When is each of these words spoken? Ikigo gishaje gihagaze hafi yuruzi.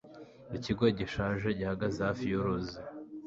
Ikigo 0.57 0.85
gishaje 0.99 1.47
gihagaze 1.59 1.99
hafi 2.07 2.23
yuruzi. 2.31 2.77